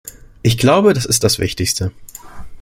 Ich 0.41 0.57
glaube, 0.57 0.95
das 0.95 1.05
ist 1.05 1.23
das 1.23 1.37
Wichtigste. 1.37 1.91